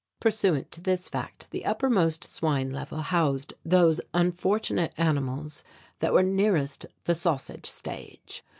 Pursuant 0.19 0.71
to 0.71 0.81
this 0.81 1.07
fact 1.07 1.45
the 1.51 1.63
uppermost 1.63 2.23
swine 2.23 2.71
level 2.71 3.01
housed 3.03 3.53
those 3.63 4.01
unfortunate 4.15 4.93
animals 4.97 5.63
that 5.99 6.11
were 6.11 6.23
nearest 6.23 6.87
the 7.03 7.13
sausage 7.13 7.67
stage. 7.67 8.43